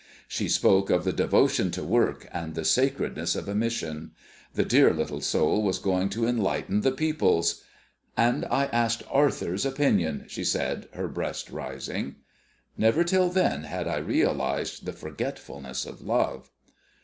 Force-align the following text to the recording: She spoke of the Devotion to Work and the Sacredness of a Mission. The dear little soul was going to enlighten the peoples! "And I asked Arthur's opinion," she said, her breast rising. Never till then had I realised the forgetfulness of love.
She 0.27 0.49
spoke 0.49 0.89
of 0.89 1.03
the 1.03 1.13
Devotion 1.13 1.69
to 1.73 1.83
Work 1.83 2.27
and 2.33 2.55
the 2.55 2.65
Sacredness 2.65 3.35
of 3.35 3.47
a 3.47 3.53
Mission. 3.53 4.13
The 4.55 4.65
dear 4.65 4.95
little 4.95 5.21
soul 5.21 5.61
was 5.61 5.77
going 5.77 6.09
to 6.09 6.25
enlighten 6.25 6.81
the 6.81 6.91
peoples! 6.91 7.63
"And 8.17 8.43
I 8.45 8.65
asked 8.73 9.03
Arthur's 9.11 9.63
opinion," 9.63 10.25
she 10.27 10.43
said, 10.43 10.89
her 10.93 11.07
breast 11.07 11.51
rising. 11.51 12.15
Never 12.75 13.03
till 13.03 13.29
then 13.29 13.65
had 13.65 13.87
I 13.87 13.97
realised 13.97 14.85
the 14.87 14.93
forgetfulness 14.93 15.85
of 15.85 16.01
love. 16.01 16.49